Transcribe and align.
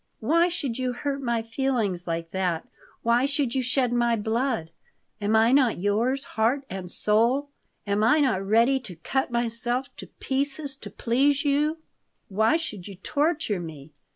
"Why 0.19 0.47
should 0.49 0.79
you 0.79 0.93
hurt 0.93 1.21
my 1.21 1.43
feelings 1.43 2.07
like 2.07 2.31
that? 2.31 2.67
Why 3.03 3.27
should 3.27 3.53
you 3.53 3.61
shed 3.61 3.93
my 3.93 4.15
blood? 4.15 4.71
Am 5.21 5.35
I 5.35 5.51
not 5.51 5.77
yours, 5.77 6.23
heart 6.23 6.65
and 6.71 6.89
soul? 6.89 7.49
Am 7.85 8.03
I 8.03 8.19
not 8.19 8.41
ready 8.43 8.79
to 8.79 8.95
cut 8.95 9.29
myself 9.29 9.95
to 9.97 10.07
pieces 10.07 10.75
to 10.77 10.89
please 10.89 11.45
you? 11.45 11.77
Why 12.29 12.57
should 12.57 12.87
you 12.87 12.95
torture 12.95 13.59
me?" 13.59 13.91